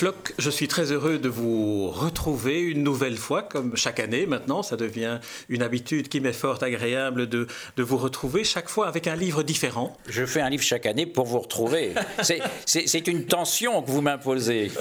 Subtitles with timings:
[0.00, 4.62] Floc, je suis très heureux de vous retrouver une nouvelle fois, comme chaque année maintenant.
[4.62, 5.20] Ça devient
[5.50, 7.46] une habitude qui m'est fort agréable de,
[7.76, 9.94] de, vous retrouver chaque fois avec un livre différent.
[10.08, 11.92] Je fais un livre chaque année pour vous retrouver.
[12.64, 14.72] C'est une tension que vous m'imposez.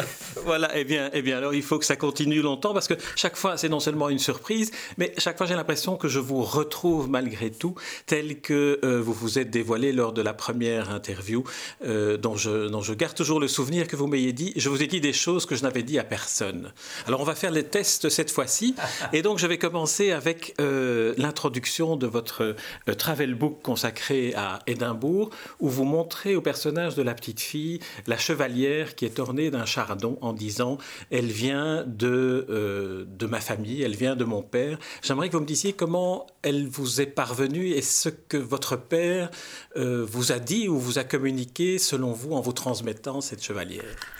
[0.45, 3.35] voilà, eh bien, eh bien, alors il faut que ça continue longtemps parce que chaque
[3.35, 7.09] fois, c'est non seulement une surprise, mais chaque fois, j'ai l'impression que je vous retrouve
[7.09, 11.43] malgré tout tel que euh, vous vous êtes dévoilé lors de la première interview
[11.83, 14.53] euh, dont, je, dont je garde toujours le souvenir que vous m'ayez dit.
[14.55, 16.71] Je vous ai dit des choses que je n'avais dit à personne.
[17.07, 18.75] Alors on va faire les tests cette fois-ci.
[19.13, 22.55] Et donc je vais commencer avec euh, l'introduction de votre
[22.87, 27.79] euh, travel book consacré à Édimbourg, où vous montrez au personnage de la petite fille
[28.07, 30.77] la chevalière qui est ornée d'un chardon en disant
[31.11, 34.79] Elle vient de, euh, de ma famille, elle vient de mon père.
[35.01, 39.29] J'aimerais que vous me disiez comment elle vous est parvenue et ce que votre père
[39.75, 44.18] vous a dit ou vous a communiqué selon vous en vous transmettant cette chevalière.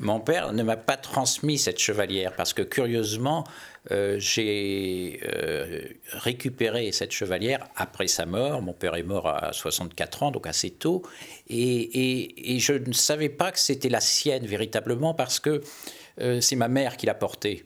[0.00, 3.42] Mon père ne m'a pas transmis cette chevalière parce que curieusement,
[3.90, 5.82] euh, j'ai euh,
[6.12, 8.62] récupéré cette chevalière après sa mort.
[8.62, 11.02] Mon père est mort à 64 ans, donc assez tôt.
[11.48, 15.62] Et, je ne savais pas que c'était la sienne véritablement parce que
[16.20, 17.64] euh, c'est ma mère qui l'a portée.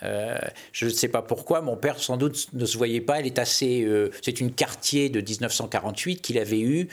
[0.00, 3.18] je ne sais pas pourquoi, mon père sans doute ne se voyait pas.
[3.20, 3.86] Elle est assez.
[4.22, 6.88] c'est une quartier de 1948 qu'il avait eue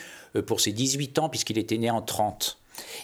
[0.46, 2.58] pour ses 18 ans, puisqu'il était né en 30.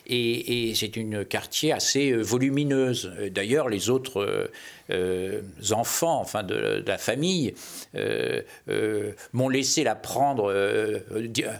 [0.06, 3.12] Et, c'est une quartier assez euh, volumineuse.
[3.30, 4.50] D'ailleurs, les autres
[4.90, 7.54] euh, euh, enfants, enfin de, la famille,
[9.32, 10.52] m'ont laissé la prendre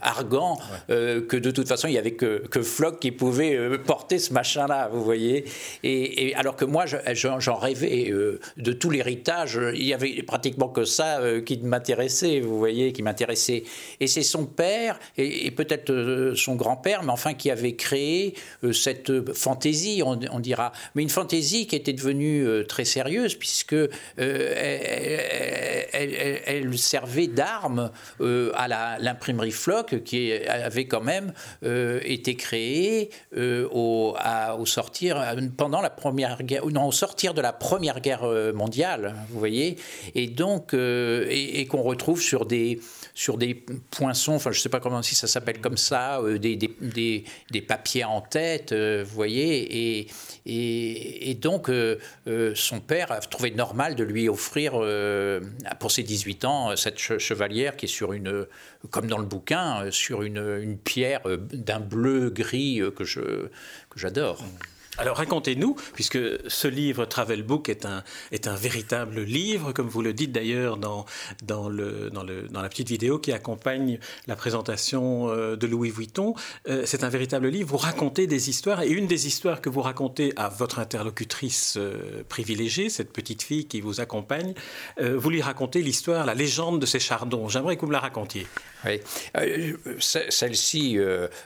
[0.03, 4.33] argant que de toute façon il n'y avait que, que Flock qui pouvait porter ce
[4.33, 5.45] machin-là, vous voyez.
[5.83, 8.13] Et, alors que moi, j'en rêvais
[8.57, 9.61] de tout l'héritage.
[9.75, 13.65] Il y avait pratiquement que ça qui m'intéressait, vous voyez, qui m'intéressait.
[14.01, 19.33] Et c'est son père et peut-être son grand-père, mais enfin qui avait créé euh, cette
[19.35, 23.89] fantaisie, on, dira, mais une fantaisie qui était devenue euh, très sérieuse puisque euh,
[25.93, 27.91] elle, servait d'arme
[28.55, 31.33] à l'imprimerie Flock qui avait quand même
[31.63, 34.17] été créée au,
[34.59, 35.23] au, sortir
[35.57, 39.77] pendant la première guerre, non, au sortir de la première guerre mondiale, vous voyez,
[40.15, 42.81] et donc et, qu'on retrouve sur des
[43.15, 43.55] sur des
[43.91, 48.05] poinçons, enfin je sais pas comment si ça s'appelle comme ça, des, des, des, papiers
[48.05, 53.95] en tête, euh, vous voyez, et, et, donc euh, euh, son père a trouvé normal
[53.95, 54.73] de lui offrir
[55.79, 58.47] pour ses 18 ans cette chevalière qui est sur une,
[58.91, 61.23] comme dans le bouquin, sur une, pierre
[61.53, 63.21] d'un bleu gris que je
[63.91, 64.45] que j'adore.
[64.99, 66.19] Alors racontez-nous, puisque
[66.49, 68.03] ce livre Travel Book est un,
[68.33, 71.07] est un véritable livre, comme vous le dites d'ailleurs dans,
[71.45, 75.91] dans, le, dans, le, dans la petite vidéo qui accompagne la présentation euh, de Louis
[75.91, 76.35] Vuitton.
[76.69, 79.81] Euh, c'est un véritable livre, vous racontez des histoires, et une des histoires que vous
[79.81, 84.55] racontez à votre interlocutrice euh, privilégiée, cette petite fille qui vous accompagne,
[85.01, 87.49] vous lui racontez l'histoire, la légende de ces chardons.
[87.49, 88.47] J'aimerais que vous me la racontiez.
[88.85, 89.01] Oui,
[89.99, 90.99] celle-ci,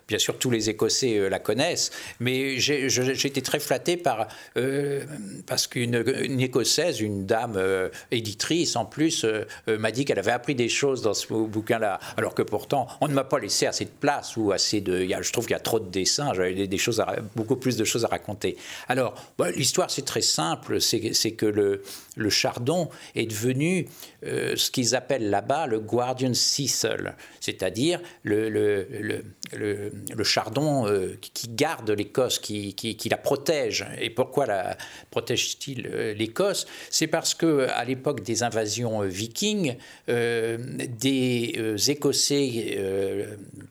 [0.09, 1.91] bien sûr, tous les Écossais la connaissent,
[2.21, 2.89] mais j'ai
[3.35, 5.05] été très flatté par, euh,
[5.47, 10.55] parce qu'une écossaise, une dame euh, éditrice en plus, euh, m'a dit qu'elle avait appris
[10.55, 13.91] des choses dans ce bouquin-là, alors que pourtant on ne m'a pas laissé assez de
[13.91, 15.07] place ou assez de.
[15.21, 17.03] je trouve qu'il y a trop de dessins, j'avais des, choses,
[17.35, 18.57] beaucoup plus de choses à raconter.
[18.89, 21.83] Alors bah, l'histoire c'est très simple, c'est que le,
[22.31, 23.89] chardon est devenu
[24.23, 29.23] ce qu'ils appellent là-bas le guardian cecil, c'est-à-dire le,
[30.23, 30.87] chardon
[31.21, 33.87] qui garde l'Écosse, qui, qui, qui la protège.
[34.01, 34.77] Et pourquoi la
[35.11, 36.67] protège-t-il euh, l'Écosse?
[36.91, 39.77] C'est parce que à l'époque des invasions euh, vikings,
[40.09, 40.59] euh,
[40.89, 42.79] des Écossais,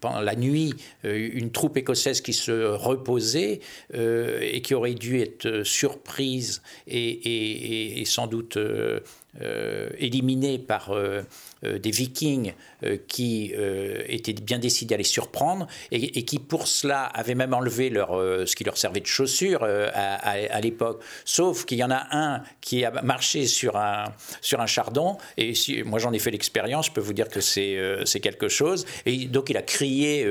[0.01, 3.59] pendant la nuit, une troupe écossaise qui se reposait
[3.93, 8.57] et qui aurait dû être surprise et, sans doute
[9.99, 10.91] éliminée par
[11.63, 17.03] des vikings euh, qui euh, étaient bien décidés à les surprendre et, qui pour cela
[17.03, 21.03] avaient même enlevé leur, ce qui leur servait de chaussure à, l'époque.
[21.25, 24.05] Sauf qu'il y en a un qui a marché sur un,
[24.41, 25.53] sur un chardon et
[25.85, 28.85] moi j'en ai fait l'expérience, je peux vous dire que c'est quelque chose.
[29.05, 30.27] Et donc il a crié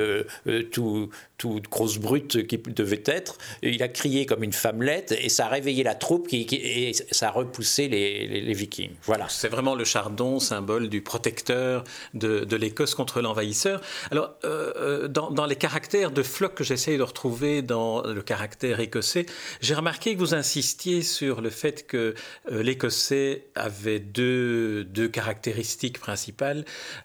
[0.71, 1.11] tout,
[1.43, 3.39] toute grosse brute qui devait être.
[3.63, 7.29] il a crié comme une femmelette et ça a réveillé la troupe qui, et ça
[7.29, 8.93] a repoussé les, vikings.
[9.05, 9.27] Voilà.
[9.29, 11.85] C'est vraiment le chardon, symbole du protecteur
[12.15, 13.81] de, l'Écosse contre l'envahisseur.
[14.11, 18.81] Alors, euh, euh, dans, les caractères de Flock que j'essaye de retrouver dans le caractère
[18.81, 19.27] écossais.
[19.61, 22.15] J'ai remarqué que vous insistiez sur le fait que
[22.51, 26.65] euh, l'Écossais avait deux, deux caractéristiques principales.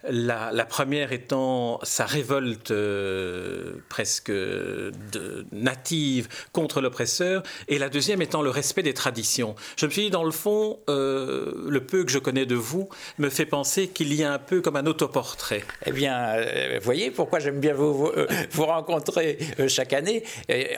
[0.09, 2.73] La, première étant sa révolte
[3.87, 4.31] presque
[5.51, 9.55] native contre l'oppresseur, et la deuxième étant le respect des traditions.
[9.77, 13.29] Je me suis dit, dans le fond, le peu que je connais de vous me
[13.29, 15.63] fait penser qu'il y a un peu comme un autoportrait.
[15.86, 18.12] Eh bien, vous voyez pourquoi j'aime bien vous,
[18.51, 19.38] vous, rencontrer
[19.68, 20.24] chaque année.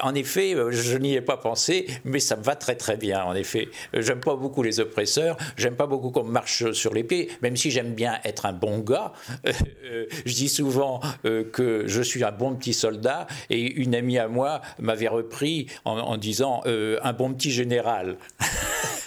[0.02, 3.34] En effet, je n'y ai pas pensé, mais ça me va très très bien, en
[3.34, 3.70] effet.
[3.94, 7.72] J'aime pas beaucoup les oppresseurs, j'aime pas beaucoup qu'on marche sur les pieds, même si
[7.72, 9.14] j'aime bien être un bon gars.
[9.90, 14.20] Euh, je dis souvent euh, que je suis un bon petit soldat, et une amie
[14.20, 18.18] à moi m'avait repris en, disant euh, un bon petit général.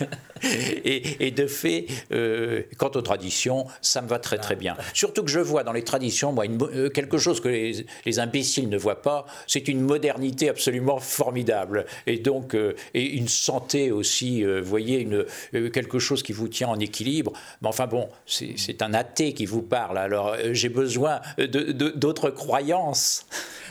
[0.85, 4.77] et, de fait, euh, quant aux traditions, ça me va très très bien.
[4.93, 6.45] Surtout que je vois dans les traditions, moi,
[6.75, 11.87] euh, quelque chose que les, imbéciles ne voient pas, c'est une modernité absolument formidable.
[12.07, 15.09] Et donc, euh, une santé aussi, vous voyez,
[15.73, 17.33] quelque chose qui vous tient en équilibre.
[17.61, 23.27] Mais enfin bon, c'est un athée qui vous parle, alors j'ai besoin d'autres croyances.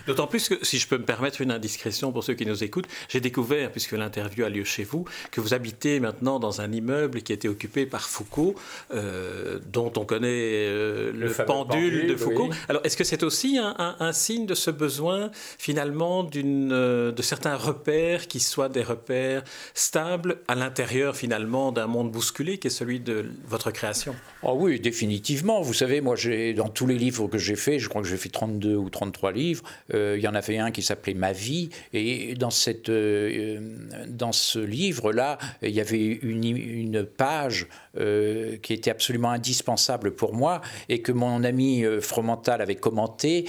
[0.07, 2.87] D'autant plus que, si je peux me permettre une indiscrétion pour ceux qui nous écoutent,
[3.09, 7.21] j'ai découvert, puisque l'interview a lieu chez vous, que vous habitez maintenant dans un immeuble
[7.21, 8.55] qui a été occupé par Foucault,
[8.93, 10.27] euh, dont on connaît
[10.67, 12.49] euh, le, pendule, de Foucault.
[12.69, 18.27] Alors, est-ce que c'est aussi un, signe de ce besoin, finalement, euh, de certains repères
[18.27, 19.43] qui soient des repères
[19.73, 24.15] stables à l'intérieur, finalement, d'un monde bousculé qui est celui de votre création?
[24.43, 25.61] Oh oui, définitivement.
[25.61, 26.15] Vous savez, moi,
[26.55, 29.31] dans tous les livres que j'ai faits, je crois que j'ai fait 32 ou 33
[29.31, 31.69] livres, euh, il y en avait un qui s'appelait Ma vie.
[31.93, 33.59] Et dans, cette, euh,
[34.07, 37.67] dans ce livre-là, il y avait une, une page
[37.97, 43.45] euh, qui était absolument indispensable pour moi et que mon ami Fromental avait commenté.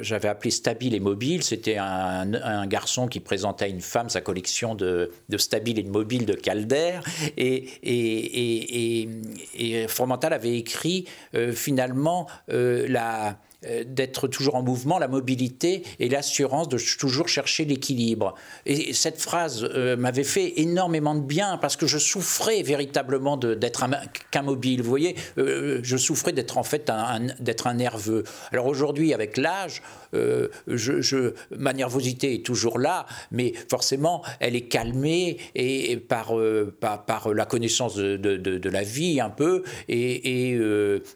[0.00, 1.42] J'avais appelé Stabile et Mobile.
[1.42, 5.90] C'était un, garçon qui présentait à une femme sa collection de, de Stabile et de
[5.90, 7.00] Mobile de Calder.
[7.36, 9.08] Et, et, et,
[9.56, 11.06] et Fromental avait écrit
[11.52, 13.32] finalement la euh,
[13.62, 18.34] d'être toujours en mouvement, la mobilité et l'assurance de toujours chercher l'équilibre.
[18.64, 23.84] Et cette phrase euh, m'avait fait énormément de bien parce que je souffrais véritablement d'être
[24.30, 24.82] qu'un mobile.
[24.82, 28.24] Vous voyez, euh, je souffrais d'être en fait un, d'être un nerveux.
[28.50, 29.82] Alors aujourd'hui, avec l'âge,
[30.12, 36.34] ma nervosité est toujours là, mais forcément, elle est calmée et, par,
[36.80, 39.62] par, la connaissance de, de, la vie un peu.
[39.88, 40.60] Et, et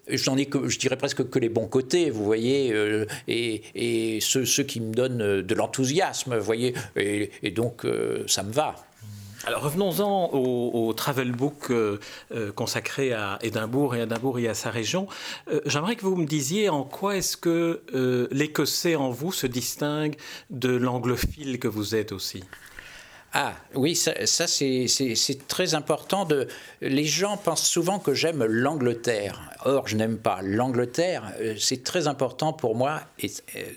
[0.09, 2.09] j'en ai que, je dirais presque que les bons côtés.
[2.09, 7.85] Vous voyez euh, et, et ceux, qui me donnent euh, de l'enthousiasme, voyez, et, donc
[7.85, 8.75] euh, ça me va.
[9.45, 11.71] Alors revenons-en au, travel book
[12.55, 15.07] consacré à Édimbourg et à Édimbourg et à sa région.
[15.67, 17.83] J'aimerais que vous me disiez en quoi est-ce que
[18.31, 20.15] l'écossais en vous se distingue
[20.49, 22.43] de l'anglophile que vous êtes aussi.
[23.37, 24.13] Ah oui, ça,
[24.47, 26.23] c'est très important.
[26.23, 26.47] De...
[26.79, 29.41] Les gens pensent souvent que j'aime l'Angleterre.
[29.65, 31.33] Or, je n'aime pas l'Angleterre.
[31.41, 33.27] Euh, c'est très important pour moi euh,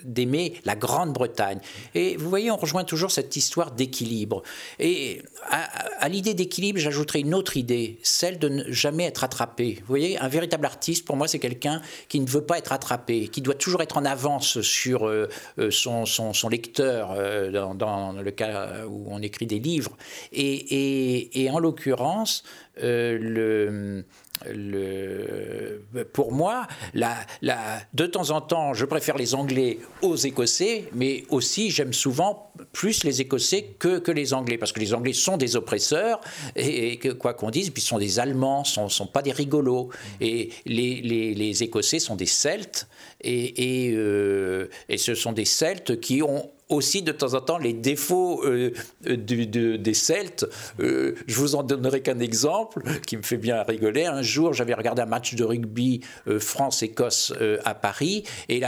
[0.05, 1.59] d'aimer la Grande-Bretagne.
[1.93, 4.43] Et vous voyez, on rejoint toujours cette histoire d'équilibre.
[4.79, 9.75] Et à, l'idée d'équilibre, j'ajouterai une autre idée, celle de ne jamais être attrapé.
[9.81, 13.27] Vous voyez, un véritable artiste, pour moi, c'est quelqu'un qui ne veut pas être attrapé,
[13.27, 15.27] qui doit toujours être en avance sur euh,
[15.69, 17.17] son, son, lecteur,
[17.51, 19.97] dans, dans le cas où on écrit des livres.
[20.31, 22.43] Et, et, en l'occurrence,
[22.81, 24.05] euh, le,
[24.47, 25.81] le,
[26.13, 27.57] pour moi, la, la,
[27.93, 33.03] de temps en temps, je préfère les Anglais aux Écossais, mais aussi j'aime souvent plus
[33.03, 36.21] les Écossais que, que, les Anglais, parce que les Anglais sont des oppresseurs,
[36.55, 39.89] et, que, quoi qu'on dise, puis sont des Allemands, sont, sont pas des rigolos,
[40.21, 42.87] et les, les, les Écossais sont des Celtes,
[43.21, 47.57] et, et, euh, et ce sont des Celtes qui ont aussi de temps en temps
[47.57, 48.71] les défauts euh,
[49.01, 50.47] des Celtes.
[50.79, 54.05] Euh, je vous en donnerai qu'un exemple qui me fait bien rigoler.
[54.05, 57.33] Un jour, j'avais regardé un match de rugby euh, France-Écosse
[57.65, 58.61] à Paris et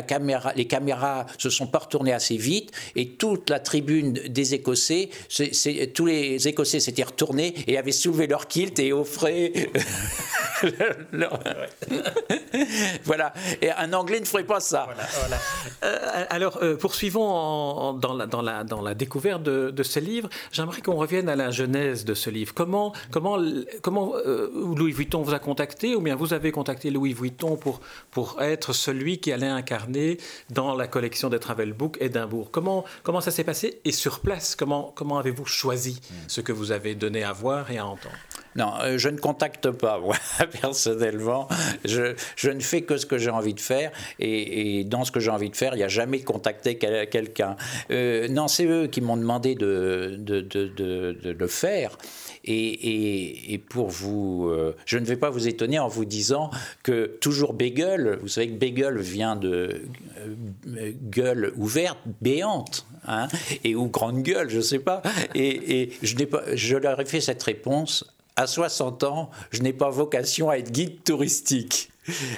[0.55, 5.09] les caméras se sont pas retournées assez vite et toute la tribune des Écossais,
[5.93, 9.51] tous les Écossais s'étaient retournés et avaient soulevé leur kilt et offraient
[13.03, 13.33] voilà.
[13.61, 14.87] Et un Anglais ne ferait pas ça.
[16.29, 20.81] alors, poursuivons en dans, la, dans, la, dans la découverte de, de ce livre, j'aimerais
[20.81, 22.53] qu'on revienne à la genèse de ce livre.
[22.53, 23.37] Comment, comment,
[23.81, 27.81] comment euh, Louis Vuitton vous a contacté, ou bien vous avez contacté Louis Vuitton pour,
[28.11, 30.17] pour être celui qui allait incarner
[30.49, 32.49] dans la collection des travel books Édimbourg?
[32.51, 33.79] Comment, comment ça s'est passé?
[33.85, 37.77] Et sur place, comment, comment avez-vous choisi ce que vous avez donné à voir et
[37.77, 38.15] à entendre?
[38.55, 40.15] Non, euh, je ne contacte pas, moi,
[40.61, 41.47] personnellement.
[41.85, 43.91] Je, ne fais que ce que j'ai envie de faire.
[44.19, 47.55] Et, dans ce que j'ai envie de faire, il n'y a jamais de contacter quelqu'un.
[47.91, 50.19] Euh, non, c'est eux qui m'ont demandé de,
[51.23, 51.97] le faire.
[52.43, 56.49] Et, pour vous, euh, je ne vais pas vous étonner en vous disant
[56.83, 59.83] que toujours Beagle, vous savez que Beagle vient de
[61.09, 63.27] gueule ouverte, béante, hein,
[63.63, 65.01] et ou grande gueule, je ne sais pas.
[65.35, 68.05] Et, je leur ai fait cette réponse
[68.35, 71.91] à 60 ans, je n'ai pas vocation à être guide touristique.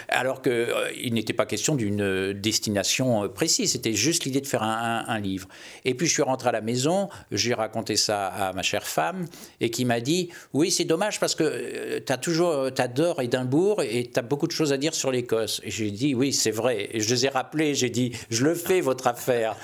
[0.10, 4.63] Alors qu'il euh, n'était pas question d'une destination euh, précise, c'était juste l'idée de faire
[4.63, 5.48] un, livre.
[5.86, 9.25] Et puis je suis rentré à la maison, j'ai raconté ça à ma chère femme,
[9.62, 13.82] et qui m'a dit Oui, c'est dommage parce que euh, tu as toujours, adores Édimbourg
[13.82, 15.62] et tu as beaucoup de choses à dire sur l'Écosse.
[15.63, 16.89] Et j'ai dit Oui, c'est vrai.
[16.92, 19.56] Et je les ai rappelés, j'ai dit Je le fais, votre affaire.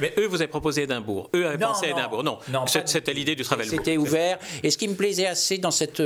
[0.00, 2.22] Mais eux vous avez proposé Édimbourg, eux avaient pensé à Édimbourg.
[2.24, 3.66] Non, non c'était l'idée du travail.
[3.66, 4.38] C'était ouvert.
[4.62, 6.02] Et ce qui me plaisait assez dans cette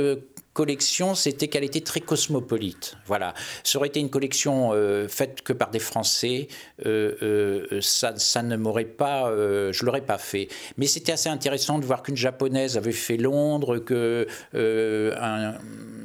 [0.57, 2.97] collection, c'était qu'elle était très cosmopolite.
[3.05, 3.35] Voilà.
[3.63, 6.47] Ça aurait été une collection euh, faite que par des Français,
[6.83, 9.31] euh, euh, ça, ça, ne m'aurait pas,
[9.71, 10.47] je l'aurais pas fait.
[10.77, 15.53] Mais c'était assez intéressant de voir qu'une japonaise avait fait Londres, que un,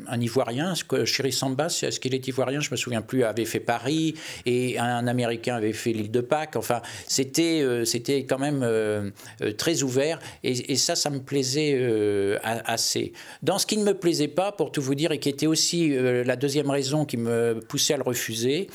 [0.07, 0.75] un, Ivoirien,
[1.07, 2.61] Chiri Samba, est-ce qu'il est ivoirien?
[2.61, 6.57] Je me souviens plus, avait fait Paris, et un Américain avait fait l'île de Pâques.
[6.57, 9.13] Enfin, c'était, c'était quand même
[9.57, 13.15] très ouvert, et, et, ça, ça me plaisait assez.
[13.43, 15.97] Dans ce qui ne me plaisait pas pour tout vous dire, et qui était aussi
[15.97, 18.69] euh, la deuxième raison qui me poussait à le refuser,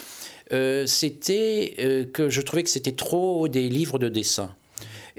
[0.54, 4.56] euh, c'était euh, que je trouvais que c'était trop des livres de dessin.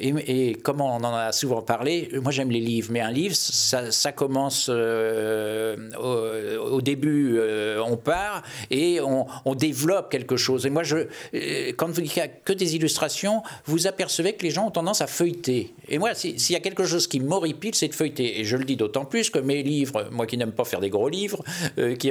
[0.00, 4.12] Et, comme on en a souvent parlé, moi j'aime les livres, mais un livre, ça,
[4.12, 10.66] commence euh, au, début, euh, on part et on, développe quelque chose.
[10.66, 14.68] Et moi, euh, quand il n'y a que des illustrations, vous apercevez que les gens
[14.68, 15.74] ont tendance à feuilleter.
[15.88, 18.40] Et moi, s'il y a quelque chose qui m'horripile, c'est de feuilleter.
[18.40, 20.90] Et je le dis d'autant plus que mes livres, moi qui n'aime pas faire des
[20.90, 21.42] gros livres,
[21.98, 22.10] qui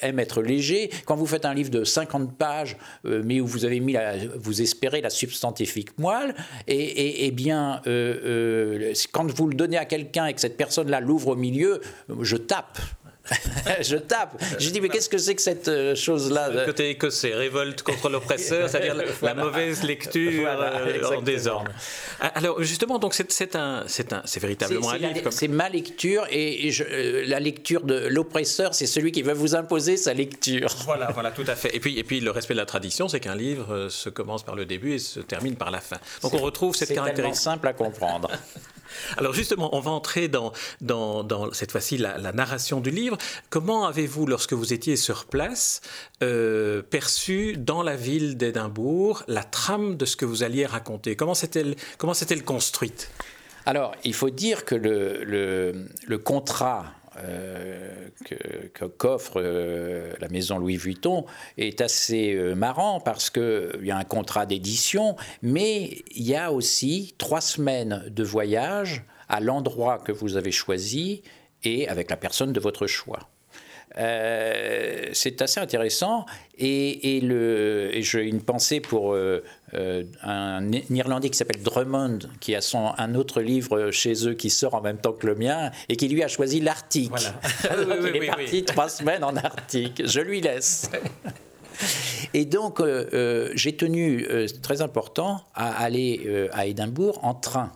[0.00, 3.80] aime être léger, quand vous faites un livre de 50 pages, mais où vous avez
[3.80, 3.96] mis,
[4.36, 6.34] vous espérez la substantifique moelle,
[6.66, 11.00] et eh bien, euh, euh, quand vous le donnez à quelqu'un et que cette personne-là
[11.00, 11.80] l'ouvre au milieu,
[12.20, 12.78] je tape.
[13.80, 14.40] je tape.
[14.58, 18.08] Je dis, mais qu'est-ce que c'est que cette euh, chose-là Le côté écossais, révolte contre
[18.08, 21.70] l'oppresseur, c'est-à-dire la, mauvaise lecture euh, en désordre.
[22.20, 25.30] Ah, alors, justement, donc c'est un, c'est véritablement un livre.
[25.30, 29.96] C'est ma lecture et, euh, la lecture de l'oppresseur, c'est celui qui va vous imposer
[29.96, 30.68] sa lecture.
[30.86, 31.74] Voilà, voilà, tout à fait.
[31.74, 34.54] Et puis, et puis le respect de la tradition, c'est qu'un livre se commence par
[34.54, 35.96] le début et se termine par la fin.
[36.22, 37.36] Donc on retrouve cette caractéristique.
[37.36, 38.30] C'est simple à comprendre.
[39.16, 40.52] Alors justement, on va entrer dans,
[41.52, 43.16] cette fois-ci la, narration du livre.
[43.50, 45.80] Comment avez-vous, lorsque vous étiez sur place,
[46.22, 51.16] euh, perçu dans la ville d'Édimbourg la trame de ce que vous alliez raconter?
[51.16, 53.10] Comment s'est-elle construite?
[53.64, 58.08] Alors, il faut dire que le contrat euh,
[58.98, 61.24] qu'offre euh, la maison Louis Vuitton
[61.56, 66.52] est assez euh, marrant parce qu'il y a un contrat d'édition, mais il y a
[66.52, 71.22] aussi trois semaines de voyage à l'endroit que vous avez choisi
[71.64, 73.20] et avec la personne de votre choix.
[73.98, 76.26] Euh, c'est assez intéressant.
[76.58, 79.42] Et, le, j'ai une pensée pour euh,
[79.74, 84.50] euh, un Irlandais qui s'appelle Drummond, qui a son, un autre livre chez eux qui
[84.50, 87.12] sort en même temps que le mien, et qui lui a choisi l'Arctique.
[88.04, 90.02] Il est parti trois semaines en Arctique.
[90.04, 90.90] Je lui laisse.
[92.34, 92.82] Et donc,
[93.54, 94.26] j'ai tenu,
[94.62, 97.72] très important, à aller à Édimbourg en train.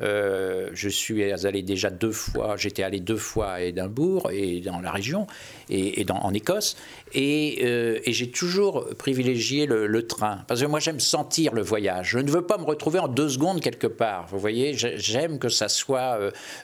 [0.00, 4.80] Euh, je suis allé déjà deux fois, j'étais allé deux fois à Édimbourg et dans
[4.80, 5.26] la région
[5.68, 6.76] et, dans, en Écosse.
[7.14, 10.44] Euh, et, j'ai toujours privilégié le, train.
[10.48, 12.10] Parce que moi, j'aime sentir le voyage.
[12.10, 14.26] Je ne veux pas me retrouver en deux secondes quelque part.
[14.30, 16.18] Vous voyez, j'aime que ça soit.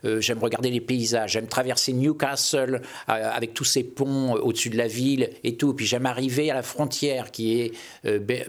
[0.04, 1.32] Euh, j'aime regarder les paysages.
[1.32, 5.74] J'aime traverser Newcastle avec tous ces ponts au-dessus de la ville et tout.
[5.74, 7.72] Puis j'aime arriver à la frontière qui est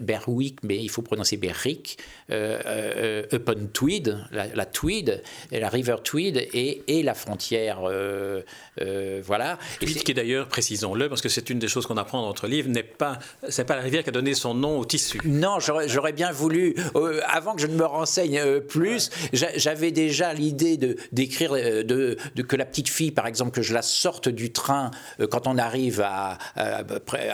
[0.00, 1.98] Berwick, mais il faut prononcer Berwick,
[2.30, 7.80] upon Tweed, la, la Tweed, la river Tweed et, et la frontière.
[7.84, 8.42] Euh,
[8.80, 9.58] euh, voilà.
[9.80, 12.46] Tweed, qui est d'ailleurs, précisons-le, parce que c'est une des choses qu'on apprend dans notre
[12.46, 15.20] livre, n'est pas, c'est pas la rivière qui a donné son nom au tissu.
[15.24, 20.76] Non, j'aurais bien voulu, euh, avant que je ne me renseigne plus, j'avais déjà l'idée
[20.76, 24.52] de d'écrire de, de, que la petite fille, par exemple, que je la sorte du
[24.52, 24.90] train
[25.30, 26.82] quand on arrive à, à,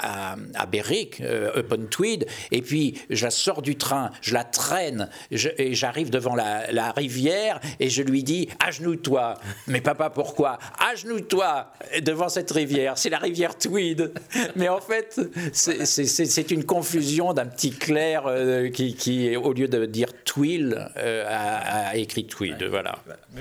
[0.02, 1.22] à, à Berwick,
[1.56, 6.34] upon Tweed, et puis je la sors du train, je la traîne, et j'arrive devant
[6.34, 9.34] la, la rivière et je lui dis Agenouille-toi.
[9.66, 10.58] Mais papa, pourquoi?
[10.92, 11.66] Agenouille-toi
[12.02, 12.98] devant cette rivière.
[13.00, 14.12] C'est la rivière Tweed.
[14.56, 15.20] Mais en fait,
[15.52, 22.26] c'est une confusion d'un petit clair euh, qui, au lieu de dire Twill a, écrit
[22.26, 22.56] Twill.
[22.68, 22.98] Voilà.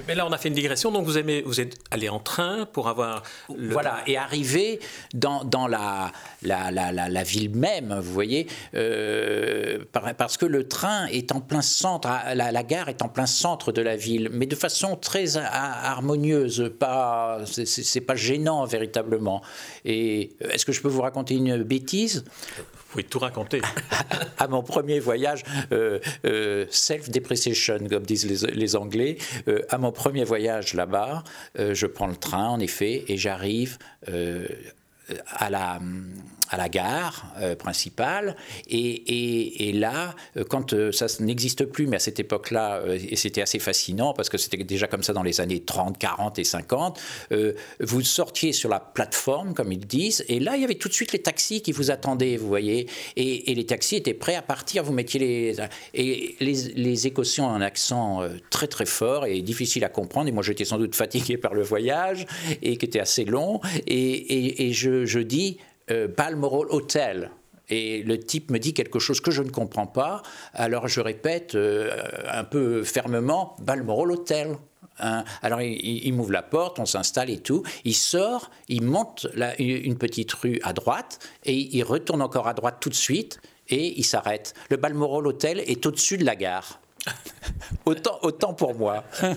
[0.07, 0.91] Mais là, on a fait une digression.
[0.91, 3.23] Donc, vous, aimez, vous êtes allé en train pour avoir.
[3.49, 4.79] Voilà, et arrivé
[5.13, 6.11] dans, dans la,
[6.41, 12.09] la, la, la, ville même, vous voyez, parce que le train est en plein centre,
[12.33, 17.39] la, gare est en plein centre de la ville, mais de façon très harmonieuse, pas,
[17.45, 19.41] c'est pas gênant véritablement.
[19.85, 22.23] Et est-ce que je peux vous raconter une bêtise?
[22.57, 23.61] Vous pouvez tout raconter.
[24.37, 30.23] à mon premier voyage, euh, euh, self-depreciation, comme disent les, Anglais, euh, à mon premier
[30.23, 31.23] voyage là-bas,
[31.57, 33.77] je prends le train, en effet, et j'arrive
[35.27, 35.79] à la
[36.49, 38.35] à la gare euh, principale.
[38.67, 43.41] Et, et, là, euh, quand euh, ça n'existe plus, mais à cette époque-là, et c'était
[43.41, 46.99] assez fascinant parce que c'était déjà comme ça dans les années 30, 40 et 50,
[47.79, 50.93] vous sortiez sur la plateforme, comme ils disent, et là, il y avait tout de
[50.93, 52.87] suite les taxis qui vous attendaient, vous voyez.
[53.15, 55.55] Et, les taxis étaient prêts à partir, vous mettiez les.
[55.93, 60.29] Et les, les Écossais ont un accent très très fort et difficile à comprendre.
[60.29, 62.25] Et moi, j'étais sans doute fatigué par le voyage
[62.61, 63.59] et qui était assez long.
[63.85, 65.57] Et, et je, je dis
[65.91, 67.31] euh, Balmoral Hotel.
[67.69, 70.23] Et le type me dit quelque chose que je ne comprends pas.
[70.53, 71.91] Alors je répète euh,
[72.31, 74.57] un peu fermement Balmoral Hotel.
[75.01, 75.23] Hein.
[75.41, 77.63] alors il, m'ouvre la porte, on s'installe et tout.
[77.85, 79.27] Il sort, il monte
[79.57, 83.97] une petite rue à droite et il retourne encore à droite tout de suite et
[83.97, 84.53] il s'arrête.
[84.69, 86.81] Le Balmoral Hotel est au-dessus de la gare.
[87.85, 89.03] Autant, autant pour moi.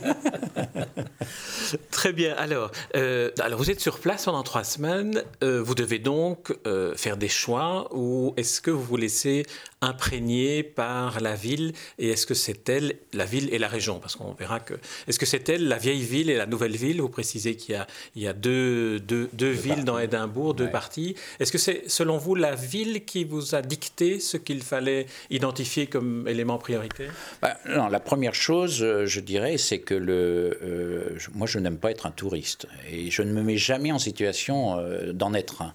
[1.90, 2.34] Très bien.
[2.34, 5.22] Alors, euh, alors, vous êtes sur place pendant trois semaines.
[5.42, 9.46] Euh, vous devez donc euh, faire des choix ou est-ce que vous vous laissez
[9.82, 13.98] imprégner par la ville et est-ce que c'est elle, la ville et la région?
[13.98, 14.74] Parce qu'on verra que.
[15.06, 17.00] Est-ce que c'est elle, la vieille ville et la nouvelle ville?
[17.00, 17.86] Vous précisez qu'il y a,
[18.16, 21.16] il y a deux, deux, deux villes dans Édimbourg, deux parties.
[21.40, 25.86] Est-ce que c'est, selon vous, la ville qui vous a dicté ce qu'il fallait identifier
[25.86, 27.12] comme élément prioritaire?
[27.40, 31.78] Bah, non, La première chose, euh, je dirais, c'est que le, euh, moi, je n'aime
[31.78, 35.62] pas être un touriste et je ne me mets jamais en situation euh, d'en être
[35.62, 35.74] un.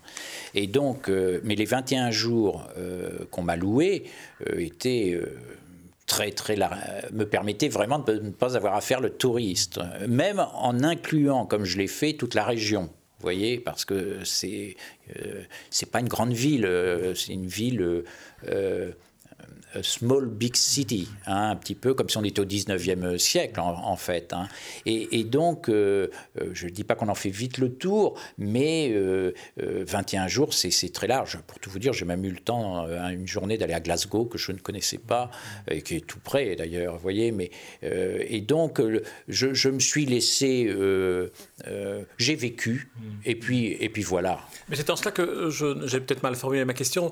[0.53, 1.09] Et donc,
[1.43, 2.67] mais les 21 jours
[3.31, 3.96] qu'on m'a loués,
[4.47, 5.37] euh, était euh,
[6.05, 6.55] très très
[7.11, 11.65] me permettait vraiment de ne pas avoir à faire le touriste, même en incluant, comme
[11.65, 12.83] je l'ai fait, toute la région.
[13.19, 14.75] Vous voyez, parce que c'est
[15.17, 16.69] euh, c'est pas une grande ville,
[17.15, 18.03] c'est une ville
[19.81, 23.95] small big city, hein, un petit peu comme si on était au 19e siècle en,
[23.95, 24.33] fait.
[24.33, 24.47] Hein.
[24.85, 26.07] Et, donc, euh,
[26.39, 28.93] euh, je ne dis pas qu'on en fait vite le tour, mais
[29.57, 31.39] 21 euh, jours, c'est très large.
[31.47, 34.37] Pour tout vous dire, j'ai même eu le temps, une journée, d'aller à Glasgow, que
[34.37, 35.29] je ne connaissais pas,
[35.69, 37.31] et qui est tout près d'ailleurs, vous voyez.
[37.31, 38.81] Mais, et donc,
[39.27, 40.73] je, je, me suis laissé,
[42.17, 42.91] j'ai vécu,
[43.25, 44.39] et puis, et puis voilà.
[44.69, 45.49] Mais c'est en cela que
[45.85, 47.11] j'ai peut-être mal formulé ma question.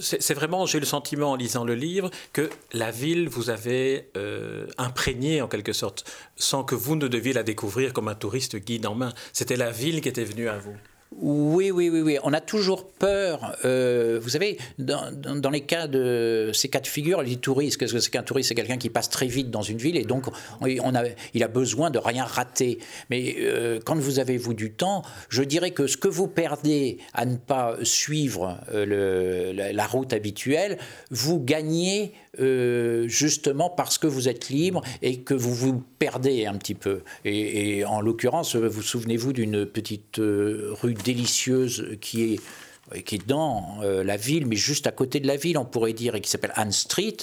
[0.00, 1.85] c'est vraiment, j'ai le sentiment en lisant le livre,
[2.32, 6.04] que la ville vous avait euh, imprégné en quelque sorte,
[6.36, 9.12] sans que vous ne deviez la découvrir comme un touriste guide en main.
[9.32, 10.76] C'était la ville qui était venue à vous.
[11.18, 12.18] Oui, oui, oui, oui.
[12.24, 13.56] On a toujours peur.
[13.64, 18.00] Euh, vous savez, dans, les cas de ces cas de figure, les touristes, qu'est-ce que
[18.00, 18.48] c'est qu'un touriste?
[18.48, 20.26] C'est quelqu'un qui passe très vite dans une ville et donc
[20.60, 21.02] on a,
[21.32, 22.78] il a besoin de rien rater.
[23.08, 26.98] Mais euh, quand vous avez vous du temps, je dirais que ce que vous perdez
[27.14, 30.78] à ne pas suivre euh, la, route habituelle,
[31.10, 36.74] vous gagnez justement parce que vous êtes libre et que vous vous perdez un petit
[36.74, 37.02] peu.
[37.24, 42.40] Et, en l'occurrence, vous souvenez-vous d'une petite rue délicieuse qui est
[43.04, 45.92] qui est dans euh, la ville, mais juste à côté de la ville, on pourrait
[45.92, 47.16] dire, et qui s'appelle Anne Street.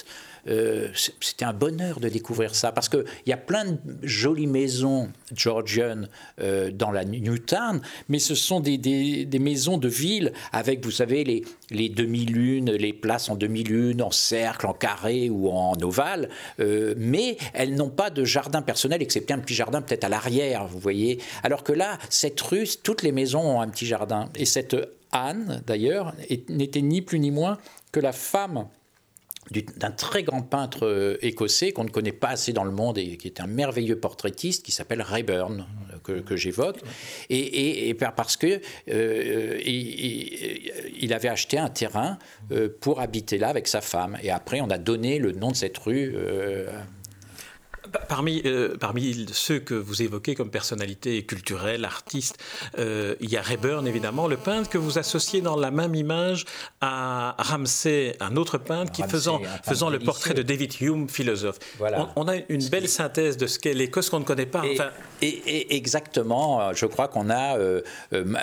[0.48, 0.88] Euh,
[1.20, 6.08] c'était un bonheur de découvrir ça, parce qu'il y a plein de jolies maisons georgiennes
[6.40, 11.24] euh, dans la Newtown, mais ce sont des, maisons de ville avec, vous savez,
[11.70, 16.28] les, demi-lunes, les places en demi-lune, en cercle, en carré ou en ovale,
[16.58, 20.78] mais elles n'ont pas de jardin personnel, excepté un petit jardin peut-être à l'arrière, vous
[20.78, 21.18] voyez.
[21.42, 24.28] Alors que là, cette rue, toutes les maisons ont un petit jardin.
[24.36, 24.76] Et cette
[25.12, 26.12] Anne, d'ailleurs,
[26.48, 27.58] n'était ni plus ni moins
[27.92, 28.66] que la femme
[29.50, 33.16] d'un très grand peintre euh, écossais qu'on ne connaît pas assez dans le monde et
[33.16, 35.66] qui est un merveilleux portraitiste qui s'appelle Rayburn
[36.02, 36.80] que, j'évoque.
[37.30, 42.18] Et, parce que euh, il, avait acheté un terrain
[42.52, 44.18] euh, pour habiter là avec sa femme.
[44.22, 46.14] Et après on a donné le nom de cette rue
[48.08, 52.38] Parmi, euh, parmi ceux que vous évoquez comme personnalité culturelle, artiste,
[52.78, 56.44] euh, il y a Rayburn, évidemment, le peintre que vous associez dans la même image
[56.80, 61.58] à Ramsay, un autre peintre qui faisant, faisant le portrait de David Hume, philosophe.
[61.78, 62.12] Voilà.
[62.16, 64.62] On, a une belle synthèse de ce qu'est l'Écosse qu'on ne connaît pas.
[65.22, 67.82] Et, et, exactement, je crois qu'on a, euh,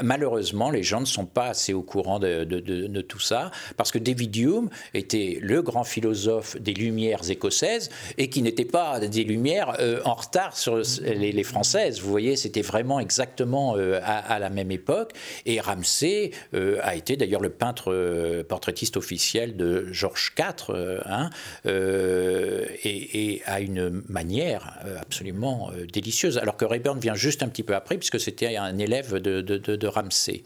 [0.03, 3.91] malheureusement, les gens ne sont pas assez au courant de, de, de, tout ça, parce
[3.91, 9.23] que David Hume était le grand philosophe des Lumières écossaises et qui n'était pas des
[9.23, 12.01] Lumières euh, en retard sur les, Françaises.
[12.01, 15.13] Vous voyez, c'était vraiment exactement euh, à, la même époque.
[15.45, 21.29] Et Ramsay euh, a été d'ailleurs le peintre portraitiste officiel de Georges IV, hein,
[21.65, 26.37] et, a une manière absolument délicieuse.
[26.37, 29.57] Alors que Rayburn vient juste un petit peu après, puisque c'était un élève de, de,
[29.57, 30.43] de Ramsay.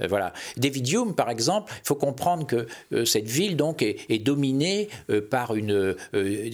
[0.00, 0.32] Euh, voilà.
[0.56, 5.20] David Hume, par exemple, il faut comprendre que euh, cette ville donc est, dominée euh,
[5.20, 5.96] par une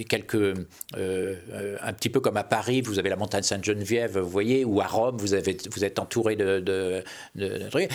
[0.09, 0.55] quelques
[0.95, 4.87] un petit peu comme à Paris, vous avez la montagne Sainte-Geneviève, vous voyez, ou à
[4.87, 5.29] Rome, vous
[5.71, 7.03] vous êtes entouré de, de,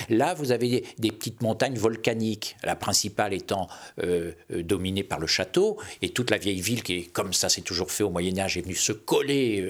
[0.09, 3.67] là vous avez des, petites montagnes volcaniques, la principale étant
[4.49, 7.91] dominée par le château et toute la vieille ville qui est comme ça, c'est toujours
[7.91, 9.65] fait au Moyen Âge, est venue se coller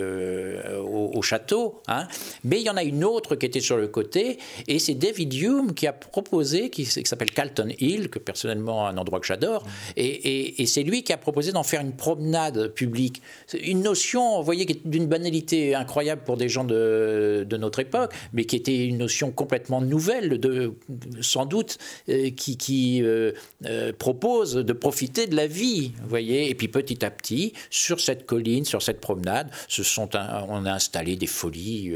[0.83, 1.81] au, château.
[1.87, 2.07] Hein.
[2.43, 5.33] Mais il y en a une autre qui était sur le côté et c'est David
[5.33, 9.65] Hume qui a proposé, qui, s'appelle Calton Hill, que personnellement un endroit que j'adore,
[9.97, 13.21] et, c'est lui qui a proposé d'en faire une promenade publique.
[13.61, 18.55] Une notion, vous voyez, d'une banalité incroyable pour des gens de, notre époque, mais qui
[18.55, 20.73] était une notion complètement nouvelle, de,
[21.21, 21.77] sans doute,
[22.09, 23.31] euh, qui, euh,
[23.65, 26.49] euh, propose de profiter de la vie, vous voyez.
[26.49, 30.71] Et puis petit à petit, sur cette colline, sur cette promenade, se sont on a
[30.71, 31.93] installé des folies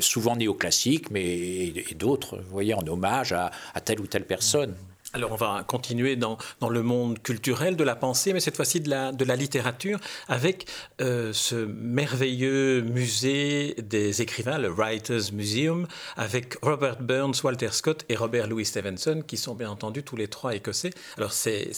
[0.00, 3.50] souvent néoclassiques mais et, d'autres, vous voyez, en hommage à,
[3.84, 4.74] telle ou telle personne.
[5.12, 8.80] Alors on va continuer dans, dans, le monde culturel de la pensée, mais cette fois-ci
[8.80, 10.66] de la, de la littérature, avec
[11.00, 18.16] euh, ce merveilleux musée des écrivains, le Writers Museum, avec Robert Burns, Walter Scott et
[18.16, 20.90] Robert Louis Stevenson, qui sont bien entendu tous les trois écossais.
[21.16, 21.70] Alors c'est,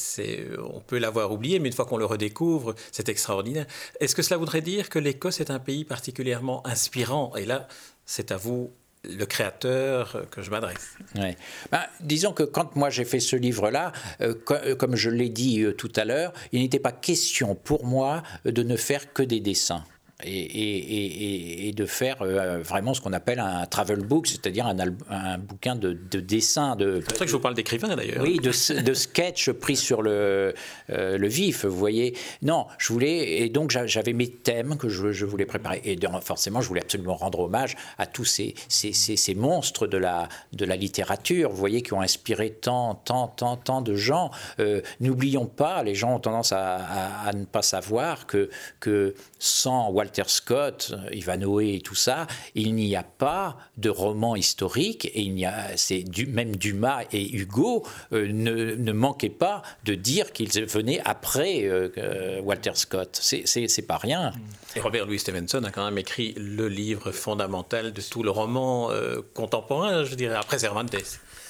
[0.59, 3.67] on peut l'avoir oublié, mais une fois qu'on le redécouvre, c'est extraordinaire.
[4.01, 7.37] Est-ce que cela voudrait dire que l'Écosse est un pays particulièrement inspirant?
[7.37, 7.69] Et là,
[8.05, 8.73] c'est à vous
[9.05, 10.97] le créateur que je m'adresse.
[11.15, 15.63] Ben, disons que quand moi j'ai fait ce livre-là, euh, euh, comme je l'ai dit
[15.63, 19.41] euh, tout à l'heure, il n'était pas question pour moi de ne faire que des
[19.41, 19.85] dessins
[20.25, 24.77] et, de faire euh, vraiment ce qu'on appelle un travel book, c'est-à-dire un,
[25.11, 26.75] un, bouquin de, de dessin.
[26.75, 28.23] De, c'est vrai que je vous parle d'écrivain d'ailleurs.
[28.23, 30.55] Oui, de, de sketch pris sur le,
[30.91, 32.17] euh, le vif, vous voyez.
[32.43, 35.81] Non, je voulais, et donc j'avais mes thèmes que je, je voulais préparer.
[35.85, 40.29] Et forcément, je voulais absolument rendre hommage à tous ces, ces, ces, monstres de la,
[40.53, 44.33] de la littérature, vous voyez, qui ont inspiré tant, tant, tant, tant de gens.
[44.59, 48.51] Euh, n'oublions pas, les gens ont tendance à, à, à, ne pas savoir que,
[48.81, 54.37] que sans Walter Walter Scott, Ivanhoe et tout ça, il n'y a pas de roman
[54.37, 59.63] historique et il y a, c'est même Dumas et Hugo euh, ne, ne, manquaient pas
[59.85, 63.19] de dire qu'ils venaient après euh, Walter Scott.
[63.21, 64.33] C'est, c'est, pas rien.
[64.75, 68.91] Et Robert Louis Stevenson a quand même écrit le livre fondamental de tout le roman
[68.91, 70.97] euh, contemporain, je dirais, après Cervantes.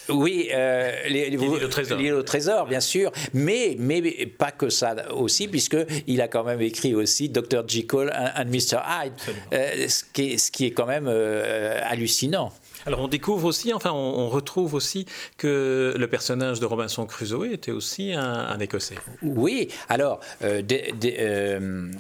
[0.09, 2.67] Oui, euh, les, au trésor.
[2.67, 7.67] bien sûr, mais, mais pas que ça aussi, puisqu'il a quand même écrit aussi Dr.
[7.67, 8.79] Jekyll and, Mr.
[8.87, 9.13] Hyde,
[9.53, 12.53] euh, ce, qui est, ce, qui est, quand même euh, hallucinant.
[12.87, 17.71] Alors on découvre aussi, enfin on, retrouve aussi que le personnage de Robinson Crusoe était
[17.71, 18.97] aussi un, Écossais.
[19.23, 20.63] Oui, alors euh,
[21.05, 21.91] euh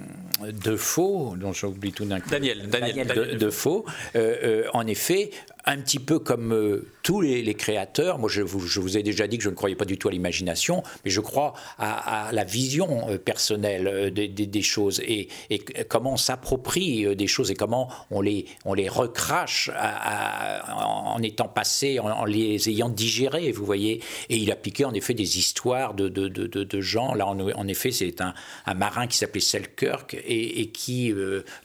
[0.65, 2.31] Defoe, dont j'oublie tout d'un coup.
[2.31, 5.31] Daniel, Daniel, Daniel, Defoe, euh, en effet,
[5.65, 9.45] un petit peu comme euh, tous les, créateurs, moi je vous, ai déjà dit que
[9.45, 13.19] je ne croyais pas du tout à l'imagination, mais je crois à, la vision euh,
[13.19, 15.29] personnelle euh, des, choses et,
[15.89, 19.71] comment on s'approprie des choses et comment on les, on les recrache
[20.69, 24.03] en étant passé, en, les ayant digérés, vous voyez.
[24.29, 27.15] Et il a piqué en effet des histoires de, de, de, gens.
[27.15, 28.35] Là, en, effet, c'est un,
[28.75, 31.13] marin qui s'appelait Selkirk et, et qui,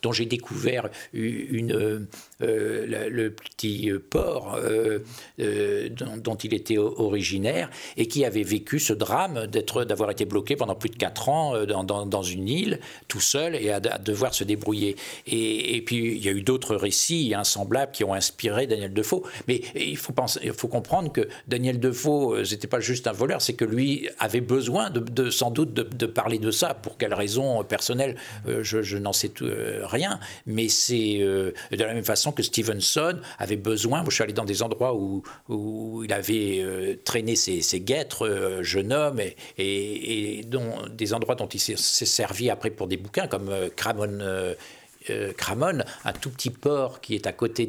[0.02, 2.08] dont j'ai découvert une,
[2.44, 5.00] le petit port euh,
[5.40, 10.56] euh, dont, il était originaire et qui avait vécu ce drame d'être, d'avoir été bloqué
[10.56, 14.44] pendant plus de quatre ans euh, dans, une île tout seul et à, devoir se
[14.44, 14.96] débrouiller.
[15.28, 19.24] Et, puis il y a eu d'autres récits insemblables qui ont inspiré Daniel Defoe.
[19.48, 23.42] Mais il faut, penser, il faut comprendre que Daniel Defoe, n'était pas juste un voleur,
[23.42, 26.74] c'est que lui avait besoin de, sans doute de, parler de ça.
[26.74, 29.32] Pour quelle raison personnelle, je, n'en sais
[29.84, 30.20] rien.
[30.46, 34.04] Mais c'est de la même façon que Stevenson avait besoin.
[34.06, 38.64] je suis allé dans des endroits où, où il avait euh, traîné ses, guêtres, euh,
[38.64, 43.28] jeune homme, et, et, dont, des endroits dont il s'est servi après pour des bouquins,
[43.28, 44.20] comme Cramon
[45.10, 47.68] euh, Cramon, un tout petit port qui est à côté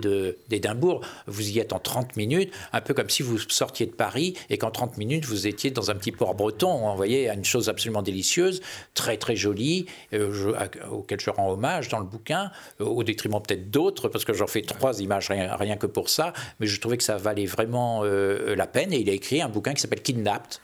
[0.49, 1.01] d'Édimbourg.
[1.27, 4.59] Vous y êtes en 30 minutes, un peu comme si vous sortiez de Paris et
[4.59, 6.91] qu'en 30 minutes vous étiez dans un petit port breton.
[6.91, 8.61] Vous voyez, une chose absolument délicieuse,
[8.95, 10.55] très très jolie, euh,
[10.91, 14.47] auquel je rends hommage dans le bouquin, euh, au détriment peut-être d'autres, parce que j'en
[14.47, 18.67] fais trois images rien, que pour ça, mais je trouvais que ça valait vraiment la
[18.67, 18.93] peine.
[18.93, 20.59] Et il a écrit un bouquin qui s'appelle Kidnapped,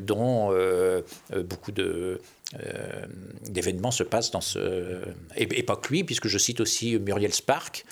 [0.00, 0.50] dont
[1.44, 2.20] beaucoup de
[2.54, 3.04] euh,
[3.46, 5.02] d'événements se passent dans ce.
[5.36, 7.84] Et, pas que lui, puisque je cite aussi Muriel Spark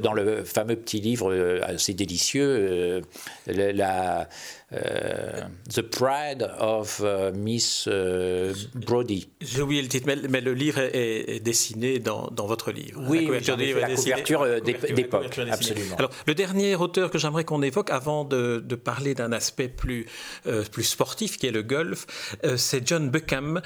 [0.00, 3.00] dans le fameux petit livre euh, assez délicieux, euh,
[3.46, 4.28] la,
[4.70, 7.02] The Pride of
[7.34, 7.88] Miss
[8.74, 9.28] Brody.
[9.40, 13.02] J'ai oublié le titre, mais, le livre est, dessiné dans, dans, votre livre.
[13.08, 13.56] Oui, la couverture,
[14.62, 15.96] d'époque, absolument.
[15.96, 20.06] Alors, le dernier auteur que j'aimerais qu'on évoque, avant de, de parler d'un aspect plus,
[20.70, 22.06] plus sportif, qui est le golf,
[22.56, 23.60] c'est John Buckham.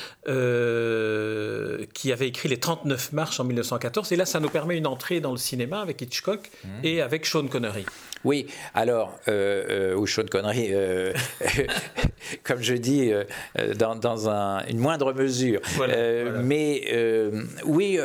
[1.64, 4.12] Euh, qui avait écrit Les 39 marches en 1914.
[4.12, 6.68] Et là, ça nous permet une entrée dans le cinéma avec Hitchcock mmh.
[6.82, 7.84] et avec Sean Connery.
[8.24, 11.12] Oui, alors, euh, euh ou Sean Connery, euh,
[12.42, 13.12] comme je dis,
[13.76, 14.28] dans,
[14.68, 15.60] une moindre mesure.
[16.42, 16.82] Mais
[17.64, 17.98] oui,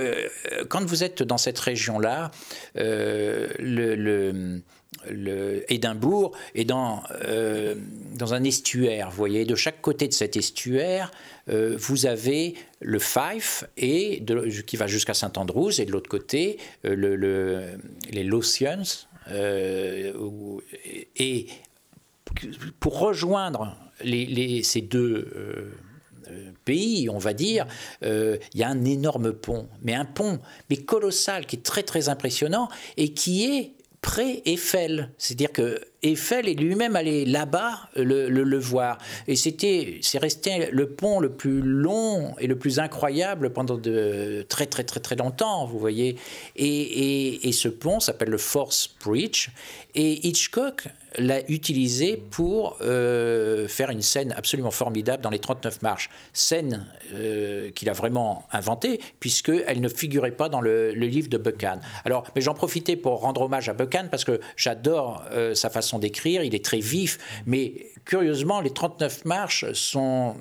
[0.68, 2.32] quand vous êtes dans cette région-là,
[2.76, 4.62] le
[5.08, 7.76] le Édimbourg est dans, euh,
[8.16, 9.10] dans un estuaire.
[9.10, 11.12] Vous voyez, de chaque côté de cet estuaire,
[11.50, 14.24] euh, vous avez le Fife et
[14.66, 17.78] qui va jusqu'à Saint-Andrews, et de l'autre côté, euh, le,
[18.10, 19.08] les Lothians.
[19.32, 20.14] Et
[22.80, 25.74] pour rejoindre ces deux
[26.66, 27.66] pays, on va dire,
[28.02, 30.40] il y a un énorme pont, mais un pont,
[30.70, 35.12] mais colossal, qui est très très impressionnant et qui est pré-Eiffel.
[35.18, 38.98] C'est-à-dire que Eiffel est lui-même allé là-bas le, voir.
[39.28, 44.46] Et c'était, c'est resté le pont le plus long et le plus incroyable pendant de
[44.48, 46.16] très très très très longtemps, vous voyez.
[46.56, 49.50] Et, et ce pont s'appelle le Force Bridge.
[49.96, 56.10] Et Hitchcock l'a utilisé pour euh, faire une scène absolument formidable dans les 39 marches.
[56.34, 61.80] Scène euh, qu'il a vraiment inventée, puisqu'elle ne figurait pas dans le, livre de Buchan.
[62.06, 65.89] Alors, mais j'en profitais pour rendre hommage à Buchan, parce que j'adore euh, sa façon
[65.98, 70.36] d'écrire, il est très vif, mais curieusement, les 39 marches sont,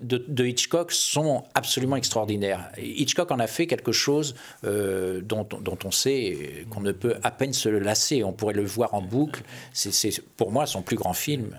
[0.00, 2.70] de, Hitchcock sont absolument extraordinaires.
[2.76, 7.52] Hitchcock en a fait quelque chose dont, dont, on sait qu'on ne peut à peine
[7.52, 8.24] se lasser.
[8.24, 11.56] On pourrait le voir en boucle c'est pour moi son plus grand film.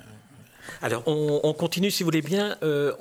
[0.82, 2.58] Alors, on, continue, si vous voulez bien.
[2.63, 2.94] Euh,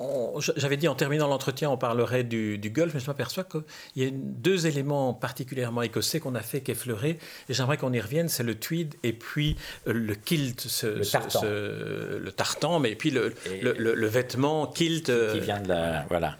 [0.57, 3.63] j'avais dit en terminant l'entretien, on parlerait du, golf, mais je m'aperçois qu'il
[3.95, 8.27] y a deux éléments particulièrement écossais qu'on a fait qu'effleurer, et j'aimerais qu'on y revienne,
[8.27, 9.55] c'est le tweed et puis
[9.87, 12.79] euh, le kilt, le, tartan.
[12.79, 15.05] mais puis le, le, vêtement kilt.
[15.05, 16.05] Qui euh, vient de la...
[16.09, 16.37] Voilà.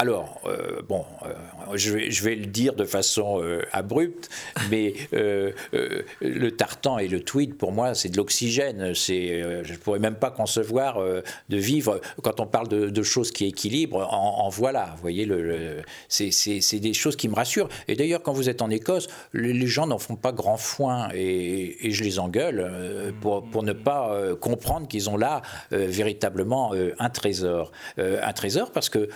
[0.00, 4.30] Alors, euh, bon, euh, je, vais, le dire de façon euh, abrupte,
[4.70, 8.94] mais le tartan et le tweed, pour moi, c'est de l'oxygène.
[8.94, 14.08] Je ne pourrais même pas concevoir de vivre, quand on parle de, choses qui équilibrent,
[14.10, 14.92] en, voilà.
[14.94, 17.68] Vous voyez, le, c'est, des choses qui me rassurent.
[17.86, 21.90] Et d'ailleurs, quand vous êtes en Écosse, les, gens n'en font pas grand foin, et,
[21.90, 27.70] je les engueule pour, ne pas comprendre qu'ils ont là véritablement un trésor.
[27.98, 29.10] un trésor parce que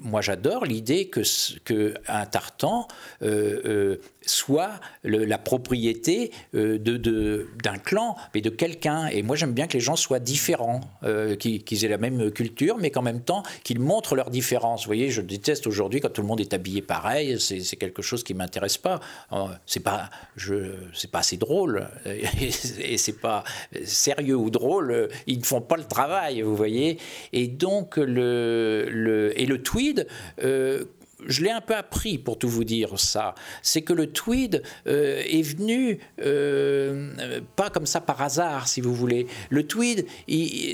[0.00, 1.22] moi j'adore l'idée que,
[2.08, 2.86] un tartan
[3.22, 9.06] euh, euh, soit la propriété euh, d'un clan, mais de quelqu'un.
[9.08, 12.76] Et moi, j'aime bien que les gens soient différents, euh, qu'ils, aient la même culture,
[12.78, 14.82] mais qu'en même temps, qu'ils montrent leurs différences.
[14.82, 17.38] Vous voyez, je déteste aujourd'hui quand tout le monde est habillé pareil.
[17.40, 19.00] C'est, quelque chose qui m'intéresse pas.
[19.32, 20.74] Euh, c'est pas, je,
[21.10, 22.50] pas assez drôle et,
[22.96, 23.44] c'est pas
[23.84, 25.08] sérieux ou drôle.
[25.26, 26.98] Ils ne font pas le travail, vous voyez.
[27.32, 30.06] Et donc le, le et le tweed
[31.26, 35.22] je l'ai un peu appris pour tout vous dire ça, c'est que le tweed euh,
[35.26, 39.26] est venu euh, pas comme ça par hasard, si vous voulez.
[39.50, 40.06] Le tweed,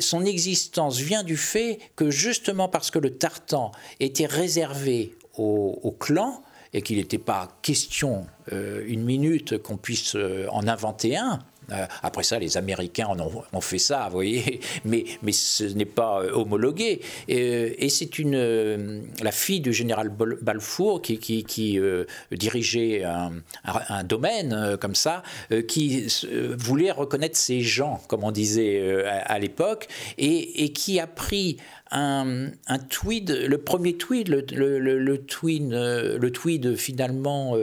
[0.01, 6.43] son existence vient du fait que justement parce que le tartan était réservé au, clan
[6.75, 10.17] et qu'il n'était pas question euh, une minute qu'on puisse
[10.51, 11.60] en inventer un, euh,
[12.03, 13.09] après ça, les Américains
[13.53, 17.01] ont, fait ça, vous voyez, mais, ce n'est pas euh, homologué.
[17.29, 21.81] Et, euh, c'est une la fille du général Balfour qui,
[22.31, 25.23] dirigeait un, domaine comme ça,
[25.69, 26.07] qui
[26.57, 31.59] voulait reconnaître ses gens, comme on disait à, l'époque, et, et, qui a pris
[31.91, 37.57] un, un, tweed, le premier tweed, le, le, le, tweed, le tweed finalement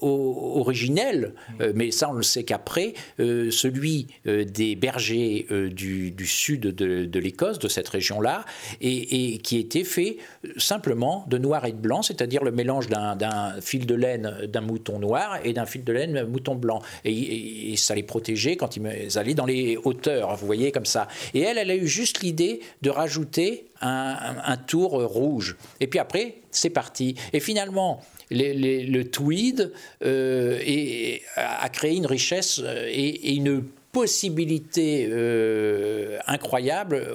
[0.00, 1.34] originel,
[1.74, 7.58] mais ça on le sait qu'après, celui des bergers du, du, sud de, de l'Écosse,
[7.58, 8.44] de cette région-là,
[8.80, 10.16] et, et, qui était fait
[10.56, 14.98] simplement de noir et de blanc, c'est-à-dire le mélange d'un fil de laine d'un mouton
[14.98, 16.82] noir et d'un fil de laine d'un mouton blanc.
[17.04, 21.08] Et, et, ça les protégeait quand ils allaient dans les hauteurs, vous voyez, comme ça.
[21.34, 25.56] Et elle, elle a eu juste l'idée de rajouter un, tour rouge.
[25.80, 27.16] Et puis après, c'est parti.
[27.32, 29.72] Et finalement, le tweed
[30.04, 37.14] euh, a créé une richesse euh, et, une possibilité euh, incroyable,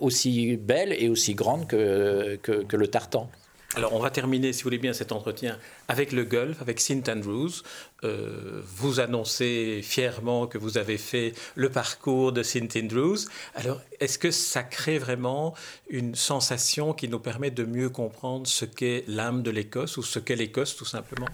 [0.00, 3.28] aussi belle et aussi grande que, que le tartan.
[3.76, 5.56] Alors, on va terminer, si vous voulez bien, cet entretien
[5.86, 7.08] avec le golf, avec St.
[7.08, 7.62] Andrews.
[8.02, 12.76] Euh, vous annoncez fièrement que vous avez fait le parcours de St.
[12.76, 13.18] Andrews.
[13.54, 15.54] Alors, est-ce que ça crée vraiment
[15.88, 20.18] une sensation qui nous permet de mieux comprendre ce qu'est l'âme de l'Écosse ou ce
[20.18, 21.28] qu'est l'Écosse, tout simplement?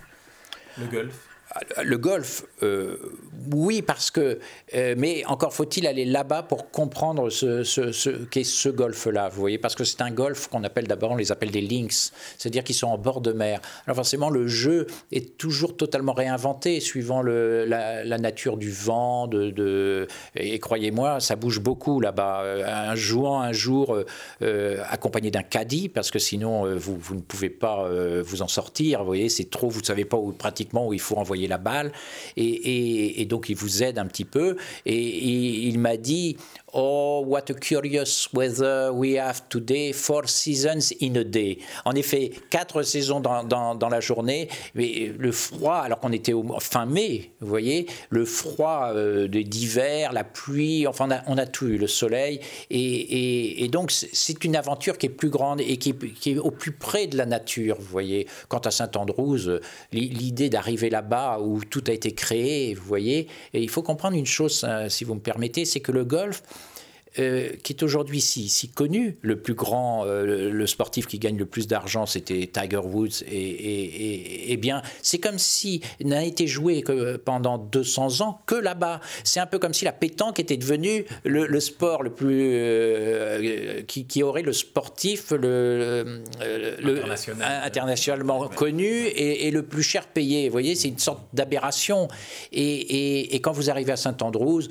[0.76, 1.35] Le golf
[1.82, 2.96] le golf, euh,
[3.52, 4.38] oui, parce que,
[4.74, 9.74] euh, mais encore faut-il aller là-bas pour comprendre ce, qu'est ce golf-là, vous voyez, parce
[9.74, 12.88] que c'est un golf qu'on appelle d'abord, on les appelle des links, c'est-à-dire qu'ils sont
[12.88, 13.60] en bord de mer.
[13.86, 19.28] Alors forcément, le jeu est toujours totalement réinventé suivant la, nature du vent,
[20.34, 22.40] et croyez-moi, ça bouge beaucoup là-bas.
[22.42, 23.98] Euh, un jouant un jour
[24.88, 27.88] accompagné d'un caddie, parce que sinon vous, ne pouvez pas
[28.22, 31.16] vous en sortir, vous voyez, c'est trop, vous ne savez pas pratiquement où il faut
[31.16, 31.92] envoyer la balle,
[32.36, 34.56] et, donc il vous aide un petit peu.
[34.84, 36.36] Et, il m'a dit,
[36.78, 41.56] Oh, what a curious weather we have today, four seasons in a day.
[41.86, 46.44] En effet, quatre saisons dans, dans, la journée, mais le froid, alors qu'on était au
[46.60, 51.78] fin mai, vous voyez, le froid euh, d'hiver, la pluie, enfin, on a, tout eu,
[51.78, 52.40] le soleil.
[52.68, 56.50] Et, et, donc, c'est une aventure qui est plus grande et qui, qui, est au
[56.50, 58.26] plus près de la nature, vous voyez.
[58.48, 59.60] Quant à Saint-Andrews,
[59.92, 64.26] l'idée d'arriver là-bas où tout a été créé, vous voyez, et il faut comprendre une
[64.26, 66.42] chose, hein, si vous me permettez, c'est que le golf,
[67.18, 69.18] euh, qui est aujourd'hui si, si, connu.
[69.22, 73.22] Le plus grand, euh, le sportif qui gagne le plus d'argent, c'était Tiger Woods.
[73.30, 79.00] Et, et, bien, c'est comme si n'a été joué que pendant 200 ans que là-bas.
[79.24, 84.22] C'est un peu comme si la pétanque était devenue le, sport le plus euh, qui,
[84.22, 86.22] aurait le sportif le,
[87.40, 90.48] internationalement connu et, le plus cher payé.
[90.48, 92.08] Vous voyez, c'est une sorte d'aberration.
[92.52, 94.62] Et, quand vous arrivez à Saint-Andrews,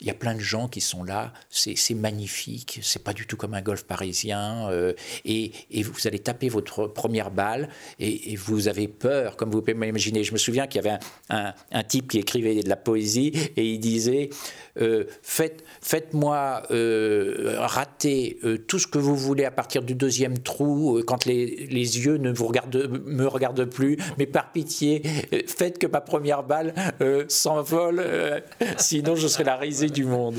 [0.00, 3.36] il y a plein de gens qui sont là, c'est magnifique, c'est pas du tout
[3.36, 4.92] comme un golf parisien, euh,
[5.24, 7.68] et, vous allez taper votre première balle,
[7.98, 10.24] et, vous avez peur, comme vous pouvez m'imaginer.
[10.24, 13.78] Je me souviens qu'il y avait un, type qui écrivait de la poésie, et il
[13.78, 14.30] disait
[14.80, 15.64] euh, Faites,
[16.12, 21.66] moi euh, rater tout ce que vous voulez à partir du deuxième trou, quand les,
[21.70, 25.02] yeux ne me regardent plus, mais par pitié,
[25.46, 26.74] faites que ma première balle
[27.28, 28.04] s'envole,
[28.76, 30.36] sinon je serai la risée du monde.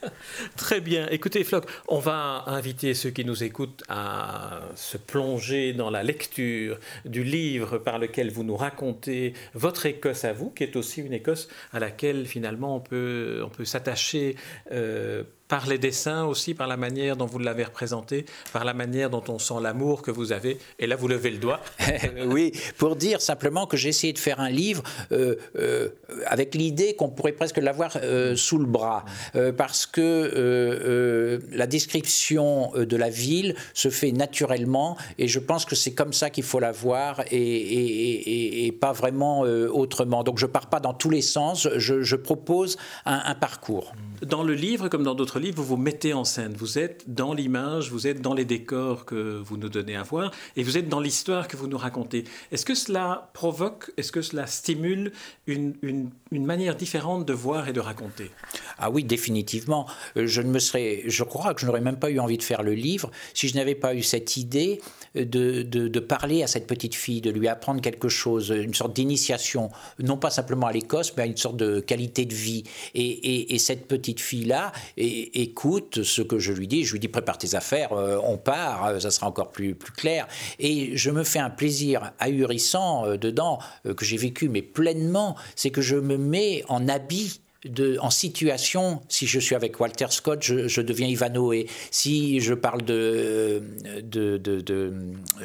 [0.56, 1.06] Très bien.
[1.10, 6.78] Écoutez, Floc, on va inviter ceux qui nous écoutent à se plonger dans la lecture
[7.04, 11.12] du livre par lequel vous nous racontez votre Écosse à vous, qui est aussi une
[11.12, 14.36] Écosse à laquelle finalement on peut, on peut s'attacher
[14.72, 19.10] euh, par les dessins aussi, par la manière dont vous l'avez représenté, par la manière
[19.10, 20.58] dont on sent l'amour que vous avez.
[20.78, 21.60] Et là, vous levez le doigt.
[22.26, 24.82] oui, pour dire simplement que j'ai essayé de faire un livre
[25.12, 25.88] euh, euh,
[26.26, 29.04] avec l'idée qu'on pourrait presque l'avoir euh, sous le bras,
[29.56, 35.92] parce que la description de la ville se fait naturellement, et je pense que c'est
[35.92, 40.22] comme ça qu'il faut la voir, et, et, pas vraiment autrement.
[40.22, 43.92] Donc je pars pas dans tous les sens, je, propose un, un parcours.
[44.22, 46.54] Dans le livre, comme dans d'autres livre, vous vous mettez en scène.
[46.56, 50.30] Vous êtes dans l'image, vous êtes dans les décors que vous nous donnez à voir,
[50.56, 52.24] et vous êtes dans l'histoire que vous nous racontez.
[52.52, 55.12] Est-ce que cela provoque, est-ce que cela stimule
[55.46, 56.10] une, une,
[56.46, 58.30] manière différente de voir et de raconter?
[58.78, 59.86] Ah oui, définitivement.
[60.16, 62.42] Euh, je ne me serais, je crois que je n'aurais même pas eu envie de
[62.42, 64.80] faire le livre si je n'avais pas eu cette idée
[65.14, 68.94] de, de, de, parler à cette petite fille, de lui apprendre quelque chose, une sorte
[68.94, 72.64] d'initiation, non pas simplement à l'Écosse, mais à une sorte de qualité de vie.
[72.94, 76.84] Et, et, et cette petite fille-là, et, écoute ce que je lui dis.
[76.84, 79.92] Je lui dis prépare tes affaires, euh, on part, euh, ça sera encore plus, plus
[79.92, 80.26] clair.
[80.58, 83.58] Et je me fais un plaisir ahurissant euh, dedans
[83.96, 87.40] que j'ai vécu, mais pleinement, c'est que je me mets en habit
[88.00, 91.66] en situation, si je suis avec Walter Scott, je, deviens Ivanhoe.
[91.90, 93.62] Si je parle de,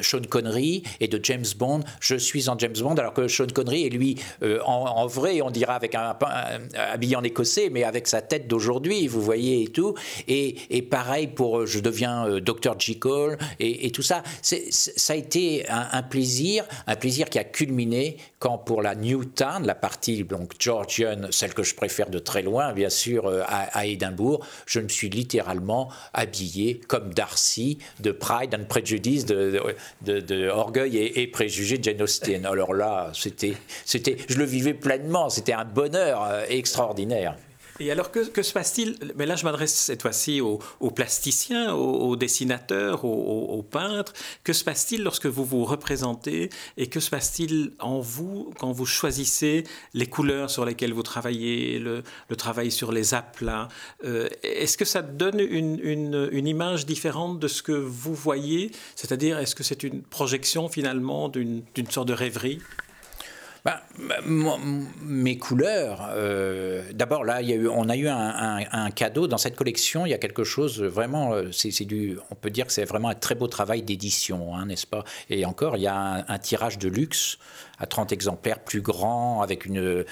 [0.00, 3.86] Sean Connery et de James Bond, je suis en James Bond, alors que Sean Connery
[3.86, 6.16] est lui, euh, en, vrai, on dira avec un,
[6.76, 9.94] habillé en écossais, mais avec sa tête d'aujourd'hui, vous voyez, et tout.
[10.28, 12.78] Et, pareil pour, je deviens euh, Dr.
[12.78, 14.22] Jekyll, et, et tout ça.
[14.42, 19.64] ça a été un, un, plaisir, un plaisir qui a culminé quand pour la Newtown,
[19.64, 23.86] la partie donc Georgian, celle que je préfère de très loin, bien sûr, euh, à,
[23.86, 29.60] Édimbourg, je me suis littéralement habillé comme Darcy de Pride and Prejudice, de,
[30.02, 32.46] de, Orgueil et, Préjugés de Jane Austen.
[32.46, 37.36] Alors là, c'était, c'était, je le vivais pleinement, c'était un bonheur euh, extraordinaire.
[37.80, 38.96] Et alors, que, se passe-t-il?
[39.16, 40.58] Mais là, je m'adresse cette fois-ci aux,
[40.90, 44.12] plasticiens, aux, dessinateurs, aux, peintres.
[44.44, 46.50] Que se passe-t-il lorsque vous vous représentez?
[46.76, 49.64] Et que se passe-t-il en vous quand vous choisissez
[49.94, 52.02] les couleurs sur lesquelles vous travaillez, le,
[52.36, 53.68] travail sur les aplats?
[54.04, 58.70] Euh, Est-ce que ça donne une, une, image différente de ce que vous voyez?
[58.96, 62.60] C'est-à-dire, est-ce que c'est une projection finalement d'une sorte de rêverie?
[63.64, 63.78] Ben,
[65.04, 67.40] mes couleurs, euh, d'abord là,
[67.72, 70.04] on a eu un, cadeau dans cette collection.
[70.04, 73.08] Il y a quelque chose vraiment, euh, c'est du, on peut dire que c'est vraiment
[73.08, 75.04] un très beau travail d'édition, hein, n'est-ce pas?
[75.30, 77.38] Et encore, il y a un, tirage de luxe
[77.82, 80.04] à 30 exemplaires, plus grand, avec une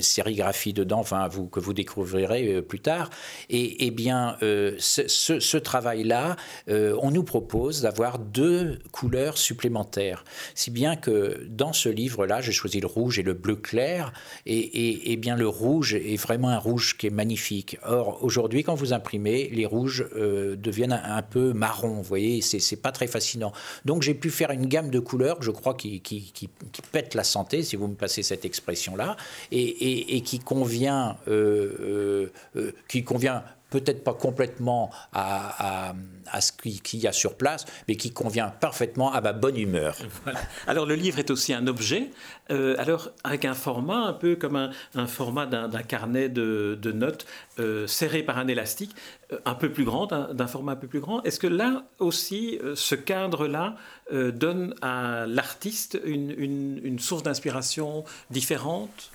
[0.00, 3.08] sérigraphie dedans, enfin, vous, que vous découvrirez euh, plus tard.
[3.48, 6.36] Et, eh bien, euh, ce, travail-là,
[6.68, 10.24] euh, on nous propose d'avoir deux couleurs supplémentaires.
[10.54, 14.12] Si bien que dans ce livre-là, j'ai choisi le rouge et le bleu clair,
[14.44, 17.78] et, et, et, bien le rouge est vraiment un rouge qui est magnifique.
[17.86, 22.92] Or, aujourd'hui, quand vous imprimez, les rouges deviennent un, peu marron, vous voyez, c'est pas
[22.92, 23.52] très fascinant.
[23.86, 27.13] Donc, j'ai pu faire une gamme de couleurs, je crois, qui, qui, qui, qui pète
[27.14, 29.16] la santé, si vous me passez cette expression-là,
[29.50, 35.94] et, qui convient, euh, euh, euh, qui convient peut-être pas complètement à,
[36.40, 39.96] ce qu'il y a sur place, mais qui convient parfaitement à ma bonne humeur.
[40.66, 42.10] Alors le livre est aussi un objet,
[42.50, 47.26] euh, alors avec un format un peu comme un, format d'un carnet de, notes
[47.58, 48.94] euh, serré par un élastique,
[49.32, 51.22] euh, un peu plus grand, d'un format un peu plus grand.
[51.22, 53.76] Est-ce que là aussi, ce cadre-là
[54.12, 59.10] donne à l'artiste une source d'inspiration différente?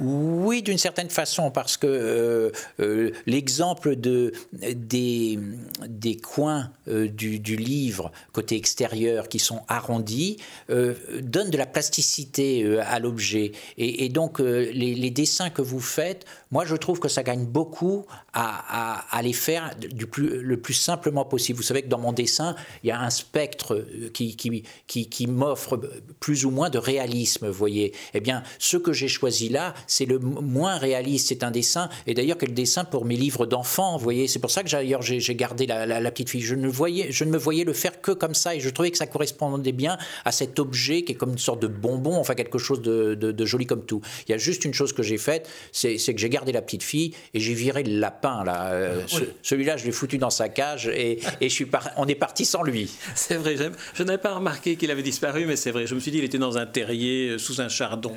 [0.00, 5.38] Oui, d'une certaine façon, parce que euh, euh, l'exemple de, des,
[5.86, 10.38] des coins euh, du, du, livre, côté extérieur, qui sont arrondis,
[10.68, 13.52] donne de la plasticité à l'objet.
[13.78, 19.00] Et, donc, les, dessins que vous faites, moi, je trouve que ça gagne beaucoup à,
[19.00, 21.58] à, à les faire du plus, le plus simplement possible.
[21.58, 25.26] Vous savez que dans mon dessin, il y a un spectre qui, qui, qui, qui
[25.26, 25.80] m'offre
[26.20, 27.92] plus ou moins de réalisme, vous voyez.
[28.14, 32.14] Eh bien, ce que j'ai choisi là, c'est le moins réaliste, c'est un dessin, et
[32.14, 35.34] d'ailleurs quel dessin pour mes livres d'enfants, vous voyez, c'est pour ça que d'ailleurs j'ai
[35.34, 38.34] gardé la, petite fille, je ne, voyais, je ne me voyais le faire que comme
[38.34, 41.38] ça, et je trouvais que ça correspondait bien à cet objet qui est comme une
[41.38, 44.00] sorte de bonbon, enfin quelque chose de, joli comme tout.
[44.28, 46.82] Il y a juste une chose que j'ai faite, c'est que j'ai gardé la petite
[46.82, 48.72] fille, et j'ai viré le lapin, là.
[48.72, 49.02] Euh,
[49.42, 51.66] celui-là, je l'ai foutu dans sa cage, et, et je suis
[51.96, 52.90] on est parti sans lui.
[53.14, 53.56] C'est vrai,
[53.94, 56.24] je n'avais pas remarqué qu'il avait disparu, mais c'est vrai, je me suis dit, il
[56.24, 58.12] était dans un terrier, euh, sous un chardon.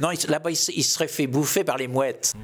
[0.00, 2.34] non, là-bas, il, il serait fait bouffé par les mouettes.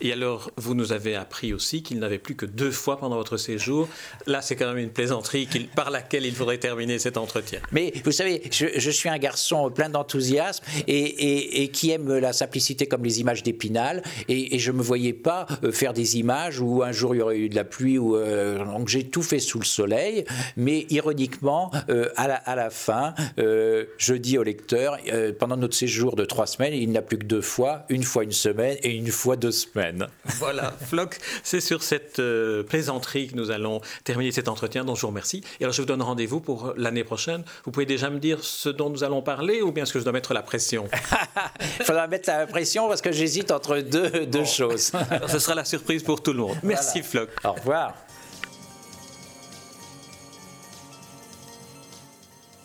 [0.00, 3.36] Et alors, vous nous avez appris aussi qu'il n'avait plus que deux fois pendant votre
[3.36, 3.88] séjour.
[4.26, 7.60] Là, c'est quand même une plaisanterie par laquelle il faudrait terminer cet entretien.
[7.70, 13.04] Mais vous savez, je, suis un garçon plein d'enthousiasme et, qui aime la simplicité comme
[13.04, 14.02] les images d'Épinal.
[14.28, 17.22] Et, je ne me voyais pas euh, faire des images où un jour il y
[17.22, 17.98] aurait eu de la pluie.
[17.98, 20.24] Ou, euh, donc j'ai tout fait sous le soleil.
[20.56, 24.98] Mais ironiquement, euh, à, la, à, la, fin, je dis au lecteur,
[25.38, 28.32] pendant notre séjour de trois semaines, il n'a plus que deux fois, une fois une
[28.32, 30.08] semaine et une fois deux semaines.
[30.38, 35.02] Voilà, Floc, c'est sur cette euh, plaisanterie que nous allons terminer cet entretien dont je
[35.02, 35.42] vous remercie.
[35.60, 37.44] Et alors je vous donne rendez-vous pour l'année prochaine.
[37.64, 40.04] Vous pouvez déjà me dire ce dont nous allons parler ou bien est-ce que je
[40.04, 40.88] dois mettre la pression?
[41.80, 44.92] Il faudra mettre la pression parce que j'hésite entre deux, deux choses.
[45.28, 46.56] ce sera la surprise pour tout le monde.
[46.62, 47.30] Merci Floc.
[47.44, 47.94] Au revoir.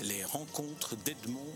[0.01, 1.47] Les rencontres d'Edmond.